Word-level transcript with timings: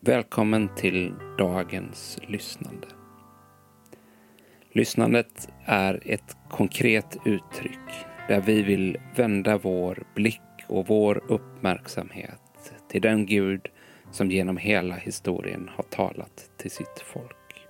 Välkommen 0.00 0.68
till 0.76 1.14
dagens 1.38 2.18
lyssnande. 2.28 2.86
Lyssnandet 4.72 5.48
är 5.64 6.02
ett 6.04 6.36
konkret 6.50 7.16
uttryck 7.24 8.06
där 8.28 8.40
vi 8.40 8.62
vill 8.62 8.98
vända 9.16 9.58
vår 9.58 10.02
blick 10.14 10.40
och 10.66 10.86
vår 10.88 11.24
uppmärksamhet 11.28 12.72
till 12.88 13.02
den 13.02 13.26
Gud 13.26 13.60
som 14.10 14.30
genom 14.30 14.56
hela 14.56 14.94
historien 14.94 15.70
har 15.76 15.84
talat 15.84 16.50
till 16.56 16.70
sitt 16.70 17.00
folk. 17.04 17.66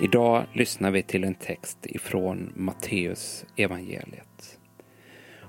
Idag 0.00 0.44
lyssnar 0.52 0.90
vi 0.90 1.02
till 1.02 1.24
en 1.24 1.34
text 1.34 1.78
ifrån 1.82 2.52
Matteus 2.56 3.46
evangeliet. 3.56 4.58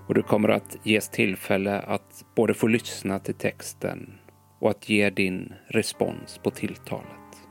Och 0.08 0.14
du 0.14 0.22
kommer 0.22 0.50
att 0.50 0.78
ges 0.84 1.10
tillfälle 1.10 1.80
att 1.80 2.26
både 2.36 2.54
få 2.54 2.68
lyssna 2.68 3.20
till 3.20 3.36
texten 3.36 4.20
och 4.60 4.70
att 4.70 4.90
ge 4.90 5.10
din 5.10 5.54
respons 5.68 6.40
på 6.44 6.52
tilltalet. 6.52 7.48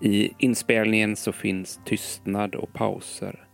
I 0.00 0.34
inspelningen 0.38 1.16
så 1.16 1.32
finns 1.32 1.80
tystnad 1.84 2.54
och 2.54 2.72
pauser. 2.72 3.48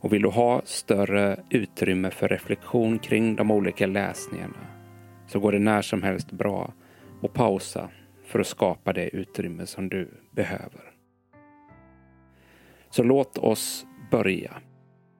Och 0.00 0.12
vill 0.12 0.22
du 0.22 0.28
ha 0.28 0.62
större 0.64 1.44
utrymme 1.50 2.10
för 2.10 2.28
reflektion 2.28 2.98
kring 2.98 3.36
de 3.36 3.50
olika 3.50 3.86
läsningarna 3.86 4.66
så 5.26 5.40
går 5.40 5.52
det 5.52 5.58
när 5.58 5.82
som 5.82 6.02
helst 6.02 6.32
bra 6.32 6.72
att 7.22 7.32
pausa 7.32 7.90
för 8.24 8.40
att 8.40 8.46
skapa 8.46 8.92
det 8.92 9.16
utrymme 9.16 9.66
som 9.66 9.88
du 9.88 10.08
behöver. 10.30 10.92
Så 12.90 13.02
låt 13.02 13.38
oss 13.38 13.86
börja. 14.10 14.52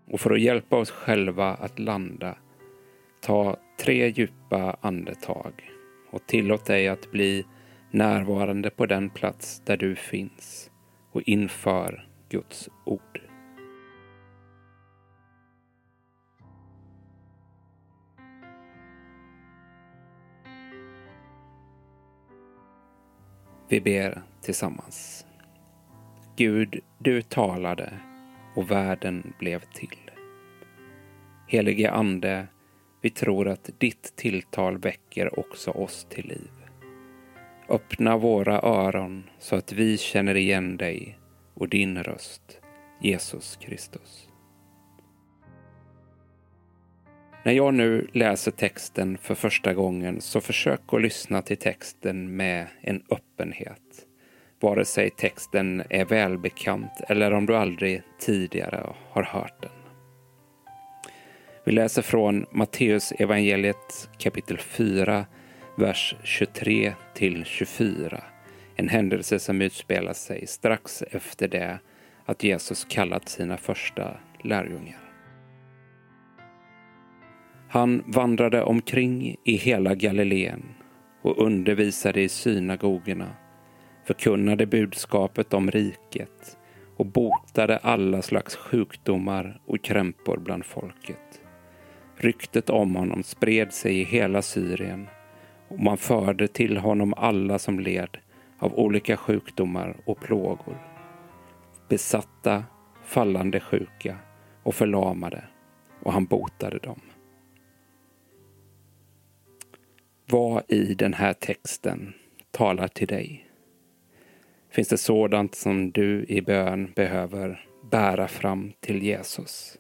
Och 0.07 0.21
för 0.21 0.31
att 0.31 0.41
hjälpa 0.41 0.77
oss 0.77 0.91
själva 0.91 1.55
att 1.55 1.79
landa, 1.79 2.37
ta 3.21 3.57
tre 3.79 4.09
djupa 4.09 4.77
andetag 4.81 5.71
och 6.11 6.27
tillåt 6.27 6.65
dig 6.65 6.89
att 6.89 7.11
bli 7.11 7.45
närvarande 7.91 8.71
på 8.71 8.87
den 8.87 9.11
plats 9.11 9.63
där 9.65 9.77
du 9.77 9.97
finns 9.97 10.71
och 11.13 11.23
inför 11.23 12.09
Guds 12.29 12.69
ord. 12.85 13.21
Vi 23.69 23.81
ber 23.81 24.23
tillsammans. 24.41 25.27
Gud, 26.37 26.81
du 26.99 27.23
talade 27.23 27.93
och 28.55 28.71
världen 28.71 29.33
blev 29.39 29.61
till. 29.61 30.11
Helige 31.49 31.91
Ande, 31.91 32.47
vi 33.01 33.11
tror 33.11 33.49
att 33.49 33.71
ditt 33.79 34.17
tilltal 34.17 34.79
väcker 34.79 35.39
också 35.39 35.71
oss 35.71 36.07
till 36.11 36.27
liv. 36.27 36.51
Öppna 37.69 38.17
våra 38.17 38.61
öron 38.61 39.25
så 39.39 39.57
att 39.57 39.73
vi 39.73 39.99
känner 39.99 40.35
igen 40.35 40.77
dig 40.77 41.19
och 41.55 41.69
din 41.69 42.03
röst, 42.03 42.61
Jesus 43.01 43.57
Kristus. 43.57 44.31
När 47.45 47.53
jag 47.53 47.75
nu 47.75 48.11
läser 48.13 48.51
texten 48.51 49.19
för 49.19 49.35
första 49.35 49.75
gången 49.75 50.21
så 50.21 50.41
försök 50.41 50.81
att 50.93 51.03
lyssna 51.03 51.43
till 51.43 51.57
texten 51.57 52.37
med 52.37 52.67
en 52.81 53.03
öppenhet. 53.11 54.07
Vare 54.61 54.85
sig 54.85 55.11
texten 55.11 55.83
är 55.91 56.05
välbekant 56.05 56.93
eller 57.09 57.33
om 57.33 57.47
du 57.47 57.57
aldrig 57.57 58.03
tidigare 58.19 58.87
har 59.11 59.23
hört 59.23 59.63
den. 59.63 59.80
Vi 61.71 61.75
läser 61.75 62.03
från 62.03 62.47
Matteus 62.51 63.13
evangeliet 63.13 64.11
kapitel 64.19 64.59
4, 64.59 65.27
vers 65.77 66.15
23 66.25 66.95
till 67.15 67.45
24. 67.45 68.25
En 68.77 68.89
händelse 68.89 69.39
som 69.39 69.63
utspelar 69.63 70.13
sig 70.13 70.47
strax 70.47 71.03
efter 71.03 71.49
det 71.49 71.79
att 72.25 72.45
Jesus 72.45 72.85
kallat 72.85 73.29
sina 73.29 73.57
första 73.57 74.17
lärjungar. 74.45 75.13
Han 77.69 78.05
vandrade 78.07 78.63
omkring 78.63 79.37
i 79.45 79.57
hela 79.57 79.95
Galileen 79.95 80.63
och 81.23 81.47
undervisade 81.47 82.21
i 82.21 82.29
synagogorna, 82.29 83.31
förkunnade 84.07 84.67
budskapet 84.67 85.55
om 85.55 85.71
riket 85.71 86.59
och 86.97 87.07
botade 87.07 87.77
alla 87.77 88.23
slags 88.23 88.57
sjukdomar 88.57 89.61
och 89.67 89.85
krämpor 89.85 90.37
bland 90.37 90.65
folket. 90.65 91.40
Ryktet 92.23 92.71
om 92.71 92.97
honom 92.97 93.23
spred 93.23 93.73
sig 93.73 94.01
i 94.01 94.05
hela 94.05 94.43
Syrien 94.43 95.09
och 95.69 95.81
man 95.81 95.97
förde 95.97 96.49
till 96.49 96.77
honom 96.77 97.15
alla 97.17 97.59
som 97.59 97.81
led 97.81 98.19
av 98.59 98.75
olika 98.75 99.17
sjukdomar 99.17 99.97
och 100.05 100.21
plågor. 100.21 100.79
Besatta, 101.89 102.65
fallande 103.05 103.61
sjuka 103.61 104.19
och 104.63 104.75
förlamade 104.75 105.45
och 106.03 106.13
han 106.13 106.25
botade 106.25 106.79
dem. 106.79 107.01
Vad 110.27 110.63
i 110.69 110.95
den 110.95 111.15
här 111.15 111.33
texten 111.33 112.15
talar 112.51 112.89
till 112.89 113.09
dig? 113.09 113.51
Finns 114.71 114.89
det 114.89 114.99
sådant 114.99 115.55
som 115.55 115.91
du 115.91 116.25
i 116.29 116.43
bön 116.43 116.93
behöver 116.97 117.67
bära 117.91 118.29
fram 118.29 118.73
till 118.81 119.03
Jesus? 119.03 119.79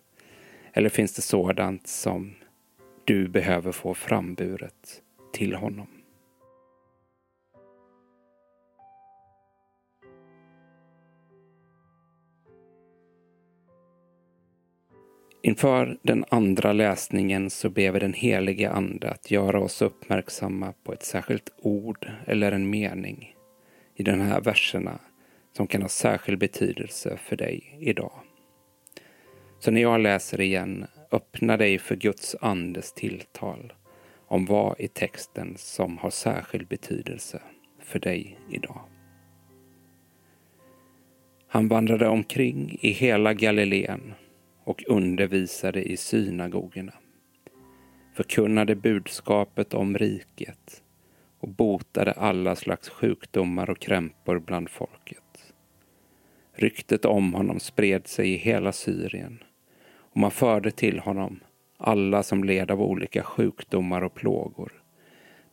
Eller 0.73 0.89
finns 0.89 1.13
det 1.13 1.23
sådant 1.23 1.87
som 1.87 2.35
du 3.05 3.29
behöver 3.29 3.73
få 3.73 3.95
framburet 3.95 5.03
till 5.33 5.55
honom? 5.55 5.87
Inför 15.43 15.99
den 16.03 16.25
andra 16.29 16.73
läsningen 16.73 17.51
så 17.51 17.71
ber 17.71 17.91
vi 17.91 17.99
den 17.99 18.13
helige 18.13 18.71
Ande 18.71 19.11
att 19.11 19.31
göra 19.31 19.61
oss 19.61 19.83
uppmärksamma 19.83 20.73
på 20.85 20.93
ett 20.93 21.03
särskilt 21.03 21.51
ord 21.57 22.11
eller 22.27 22.53
en 22.53 22.71
mening 22.71 23.35
i 23.95 24.03
de 24.03 24.21
här 24.21 24.41
verserna 24.41 24.99
som 25.57 25.67
kan 25.67 25.83
ha 25.83 25.89
särskild 25.89 26.39
betydelse 26.39 27.17
för 27.17 27.37
dig 27.37 27.77
idag. 27.81 28.30
Så 29.61 29.71
när 29.71 29.81
jag 29.81 30.01
läser 30.01 30.41
igen, 30.41 30.87
öppna 31.13 31.57
dig 31.57 31.79
för 31.79 31.97
Guds 31.97 32.37
andes 32.41 32.93
tilltal 32.93 33.73
om 34.29 34.47
vad 34.47 34.81
i 34.81 34.89
texten 34.89 35.55
som 35.57 35.99
har 35.99 36.11
särskild 36.11 36.69
betydelse 36.69 37.43
för 37.79 37.99
dig 37.99 38.39
idag. 38.51 38.81
Han 41.49 41.69
vandrade 41.69 42.09
omkring 42.09 42.79
i 42.81 42.91
hela 42.91 43.35
Galileen 43.35 44.15
och 44.65 44.85
undervisade 44.87 45.83
i 45.83 45.97
synagogorna, 45.97 46.95
förkunnade 48.17 48.75
budskapet 48.75 49.75
om 49.75 49.99
riket 49.99 50.83
och 51.41 51.49
botade 51.49 52.13
alla 52.13 52.57
slags 52.57 52.89
sjukdomar 52.89 53.71
och 53.71 53.79
krämpor 53.79 54.39
bland 54.39 54.71
folket. 54.71 55.55
Ryktet 56.55 57.05
om 57.05 57.35
honom 57.35 57.61
spred 57.61 58.07
sig 58.07 58.33
i 58.33 58.37
hela 58.37 58.73
Syrien 58.73 59.39
och 60.11 60.17
man 60.17 60.31
förde 60.31 60.71
till 60.71 60.99
honom 60.99 61.41
alla 61.77 62.23
som 62.23 62.45
led 62.45 62.71
av 62.71 62.83
olika 62.83 63.23
sjukdomar 63.23 64.03
och 64.03 64.15
plågor, 64.15 64.83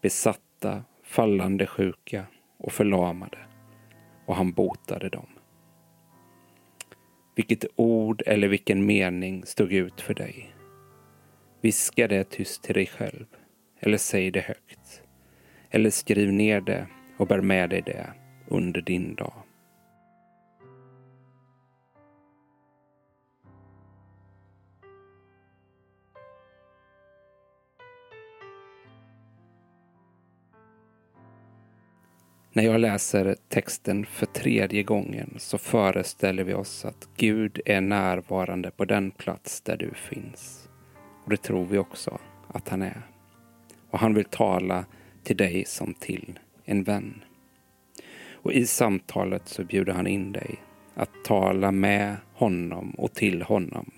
besatta, 0.01 0.83
fallande 1.03 1.65
sjuka 1.65 2.25
och 2.57 2.71
förlamade, 2.71 3.37
och 4.25 4.35
han 4.35 4.51
botade 4.51 5.09
dem. 5.09 5.27
Vilket 7.35 7.65
ord 7.75 8.23
eller 8.25 8.47
vilken 8.47 8.85
mening 8.85 9.45
stod 9.45 9.73
ut 9.73 10.01
för 10.01 10.13
dig? 10.13 10.53
Viska 11.61 12.07
det 12.07 12.23
tyst 12.23 12.63
till 12.63 12.73
dig 12.75 12.85
själv, 12.85 13.25
eller 13.79 13.97
säg 13.97 14.31
det 14.31 14.41
högt. 14.41 15.01
Eller 15.69 15.89
skriv 15.89 16.33
ner 16.33 16.61
det 16.61 16.87
och 17.17 17.27
bär 17.27 17.41
med 17.41 17.69
dig 17.69 17.81
det 17.81 18.13
under 18.47 18.81
din 18.81 19.15
dag. 19.15 19.46
När 32.57 32.63
jag 32.63 32.80
läser 32.80 33.36
texten 33.50 34.06
för 34.06 34.25
tredje 34.25 34.83
gången 34.83 35.33
så 35.38 35.57
föreställer 35.57 36.44
vi 36.44 36.54
oss 36.54 36.86
att 36.86 37.09
Gud 37.18 37.62
är 37.65 37.81
närvarande 37.81 38.71
på 38.71 38.86
den 38.86 39.12
plats 39.12 39.62
där 39.62 39.77
du 39.77 39.94
finns. 39.94 40.69
Och 41.24 41.30
det 41.30 41.38
tror 41.38 41.65
vi 41.65 41.77
också 41.77 42.19
att 42.48 42.69
han 42.69 42.81
är. 42.81 43.01
Och 43.89 44.00
han 44.00 44.13
vill 44.13 44.25
tala 44.25 44.86
till 45.24 45.38
dig 45.38 45.65
som 45.65 45.94
till 45.94 46.39
en 46.65 46.83
vän. 46.83 47.24
Och 48.31 48.51
i 48.51 48.65
samtalet 48.65 49.48
så 49.48 49.63
bjuder 49.63 49.94
han 49.94 50.07
in 50.07 50.31
dig 50.31 50.56
att 50.95 51.24
tala 51.24 51.71
med 51.71 52.15
honom 52.33 52.92
och 52.92 53.13
till 53.13 53.42
honom 53.42 53.92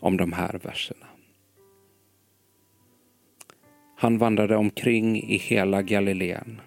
om 0.00 0.16
de 0.16 0.32
här 0.32 0.60
verserna. 0.62 1.06
Han 3.96 4.18
vandrade 4.18 4.56
omkring 4.56 5.22
i 5.22 5.36
hela 5.36 5.82
Galileen 5.82 6.60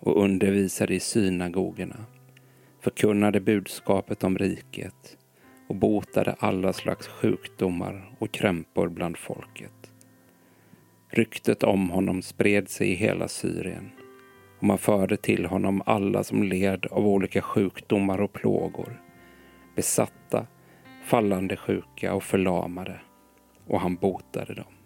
och 0.00 0.22
undervisade 0.24 0.94
i 0.94 1.00
synagogorna, 1.00 2.04
förkunnade 2.80 3.40
budskapet 3.40 4.24
om 4.24 4.38
riket 4.38 5.16
och 5.68 5.76
botade 5.76 6.36
alla 6.38 6.72
slags 6.72 7.08
sjukdomar 7.08 8.14
och 8.18 8.32
krämpor 8.32 8.88
bland 8.88 9.16
folket. 9.16 9.92
Ryktet 11.08 11.62
om 11.62 11.90
honom 11.90 12.22
spred 12.22 12.68
sig 12.68 12.88
i 12.88 12.94
hela 12.94 13.28
Syrien 13.28 13.90
och 14.58 14.64
man 14.64 14.78
förde 14.78 15.16
till 15.16 15.46
honom 15.46 15.82
alla 15.86 16.24
som 16.24 16.42
led 16.42 16.86
av 16.90 17.06
olika 17.06 17.42
sjukdomar 17.42 18.20
och 18.20 18.32
plågor, 18.32 19.02
besatta, 19.76 20.46
fallande 21.04 21.56
sjuka 21.56 22.14
och 22.14 22.22
förlamade, 22.22 23.00
och 23.66 23.80
han 23.80 23.94
botade 23.96 24.54
dem. 24.54 24.79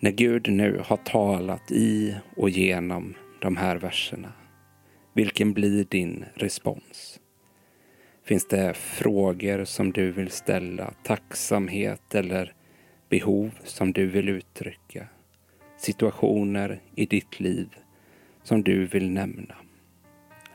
När 0.00 0.10
Gud 0.10 0.48
nu 0.52 0.82
har 0.84 0.96
talat 0.96 1.70
i 1.70 2.14
och 2.36 2.50
genom 2.50 3.14
de 3.40 3.56
här 3.56 3.76
verserna, 3.76 4.32
vilken 5.12 5.52
blir 5.52 5.84
din 5.84 6.24
respons? 6.34 7.20
Finns 8.24 8.48
det 8.48 8.74
frågor 8.74 9.64
som 9.64 9.92
du 9.92 10.10
vill 10.10 10.30
ställa, 10.30 10.94
tacksamhet 11.02 12.14
eller 12.14 12.54
behov 13.08 13.50
som 13.64 13.92
du 13.92 14.06
vill 14.06 14.28
uttrycka? 14.28 15.08
Situationer 15.76 16.80
i 16.94 17.06
ditt 17.06 17.40
liv 17.40 17.68
som 18.42 18.62
du 18.62 18.86
vill 18.86 19.10
nämna? 19.10 19.54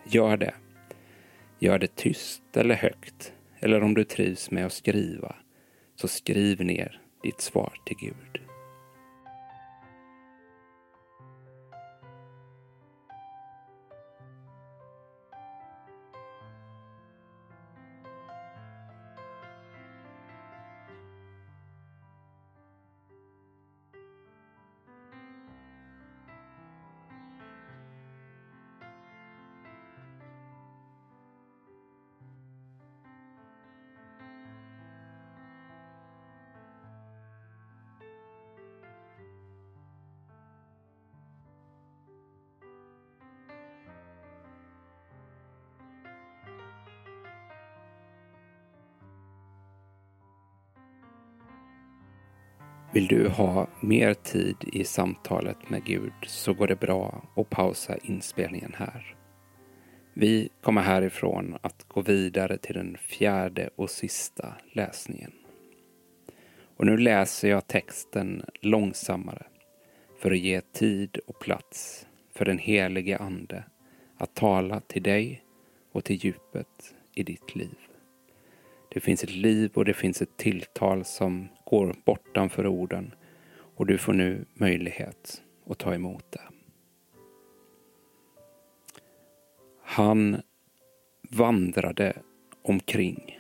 Gör 0.04 0.38
det. 0.38 0.54
Gör 1.60 1.80
det 1.80 1.96
tyst 1.96 2.58
eller 2.58 2.76
högt, 2.76 3.34
eller 3.60 3.84
om 3.84 3.94
du 3.94 4.04
trivs 4.04 4.52
med 4.52 4.66
att 4.66 4.74
skriva, 4.74 5.36
så 5.96 6.08
skriv 6.08 6.62
ner 6.62 7.02
ditt 7.24 7.42
svar 7.42 7.74
till 7.86 7.98
Gud. 7.98 8.43
Vill 52.94 53.08
du 53.08 53.28
ha 53.28 53.68
mer 53.80 54.14
tid 54.14 54.56
i 54.74 54.84
samtalet 54.84 55.70
med 55.70 55.84
Gud 55.84 56.14
så 56.28 56.54
går 56.54 56.68
det 56.68 56.80
bra 56.80 57.24
att 57.36 57.50
pausa 57.50 57.98
inspelningen 57.98 58.74
här. 58.78 59.16
Vi 60.14 60.50
kommer 60.62 60.82
härifrån 60.82 61.58
att 61.62 61.84
gå 61.88 62.02
vidare 62.02 62.58
till 62.58 62.76
den 62.76 62.98
fjärde 62.98 63.70
och 63.76 63.90
sista 63.90 64.54
läsningen. 64.74 65.32
Och 66.78 66.86
nu 66.86 66.98
läser 66.98 67.50
jag 67.50 67.68
texten 67.68 68.44
långsammare 68.62 69.46
för 70.20 70.32
att 70.32 70.40
ge 70.40 70.62
tid 70.62 71.18
och 71.28 71.40
plats 71.40 72.08
för 72.34 72.46
den 72.46 72.58
helige 72.58 73.18
Ande 73.18 73.64
att 74.18 74.36
tala 74.36 74.80
till 74.80 75.04
dig 75.04 75.44
och 75.92 76.04
till 76.04 76.16
djupet 76.16 76.96
i 77.14 77.24
ditt 77.24 77.56
liv. 77.56 77.93
Det 78.94 79.00
finns 79.00 79.24
ett 79.24 79.36
liv 79.36 79.72
och 79.74 79.86
det 79.86 79.94
finns 79.94 80.22
ett 80.22 80.38
tilltal 80.38 81.06
som 81.06 81.50
går 81.66 81.96
bortanför 82.06 82.68
orden 82.68 83.14
och 83.76 83.86
du 83.86 83.98
får 83.98 84.14
nu 84.14 84.46
möjlighet 84.54 85.42
att 85.70 85.78
ta 85.78 85.94
emot 85.94 86.32
det. 86.32 86.42
Han 89.84 90.42
vandrade 91.30 92.14
omkring 92.62 93.40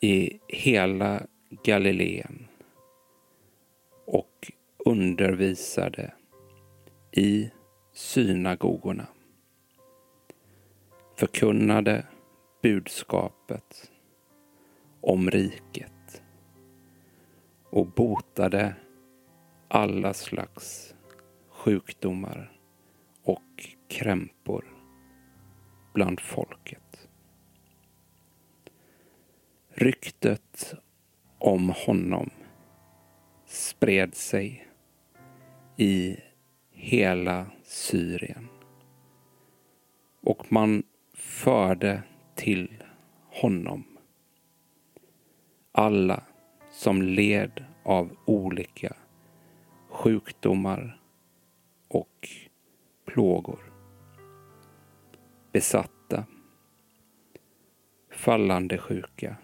i 0.00 0.38
hela 0.48 1.26
Galileen 1.64 2.46
och 4.04 4.52
undervisade 4.76 6.12
i 7.12 7.50
synagogorna, 7.92 9.06
förkunnade 11.16 12.04
budskapet 12.66 13.92
om 15.00 15.30
riket 15.30 16.22
och 17.70 17.86
botade 17.86 18.74
alla 19.68 20.14
slags 20.14 20.94
sjukdomar 21.48 22.60
och 23.22 23.68
krämpor 23.88 24.64
bland 25.94 26.20
folket. 26.20 27.08
Ryktet 29.68 30.74
om 31.38 31.72
honom 31.86 32.30
spred 33.46 34.14
sig 34.14 34.68
i 35.76 36.16
hela 36.70 37.46
Syrien 37.64 38.48
och 40.22 40.52
man 40.52 40.82
förde 41.14 42.02
till 42.36 42.82
honom. 43.30 43.84
Alla 45.72 46.22
som 46.70 47.02
led 47.02 47.64
av 47.82 48.16
olika 48.24 48.96
sjukdomar 49.88 51.00
och 51.88 52.28
plågor. 53.04 53.72
Besatta, 55.52 56.24
fallande 58.10 58.78
sjuka 58.78 59.36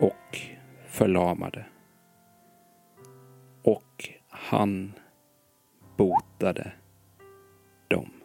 och 0.00 0.38
förlamade. 0.88 1.66
Och 3.62 4.08
han 4.28 4.92
botade 5.96 6.72
dem. 7.88 8.23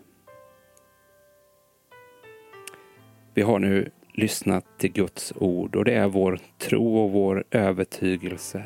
Vi 3.40 3.44
har 3.44 3.60
nu 3.60 3.90
lyssnat 4.14 4.66
till 4.80 4.92
Guds 4.92 5.34
ord 5.36 5.76
och 5.76 5.86
det 5.86 5.94
är 5.94 6.08
vår 6.08 6.40
tro 6.58 6.98
och 6.98 7.12
vår 7.12 7.44
övertygelse 7.52 8.64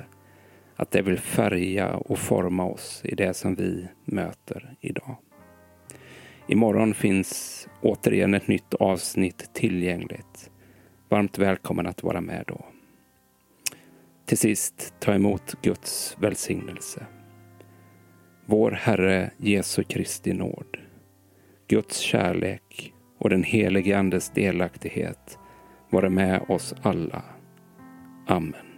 att 0.75 0.91
det 0.91 1.01
vill 1.01 1.19
färga 1.19 1.95
och 1.95 2.19
forma 2.19 2.65
oss 2.65 3.01
i 3.05 3.15
det 3.15 3.33
som 3.33 3.55
vi 3.55 3.87
möter 4.05 4.75
idag. 4.81 5.17
Imorgon 6.47 6.93
finns 6.93 7.67
återigen 7.81 8.33
ett 8.33 8.47
nytt 8.47 8.73
avsnitt 8.73 9.53
tillgängligt. 9.53 10.51
Varmt 11.09 11.37
välkommen 11.37 11.87
att 11.87 12.03
vara 12.03 12.21
med 12.21 12.43
då. 12.47 12.65
Till 14.25 14.37
sist, 14.37 14.93
ta 14.99 15.13
emot 15.13 15.55
Guds 15.61 16.17
välsignelse. 16.19 17.05
Vår 18.45 18.71
Herre 18.71 19.31
Jesu 19.37 19.83
Kristi 19.83 20.33
nåd, 20.33 20.77
Guds 21.67 21.97
kärlek 21.97 22.92
och 23.23 23.29
den 23.29 23.43
helige 23.43 23.99
Andes 23.99 24.29
delaktighet 24.29 25.37
vara 25.89 26.09
med 26.09 26.45
oss 26.47 26.75
alla. 26.81 27.23
Amen. 28.27 28.72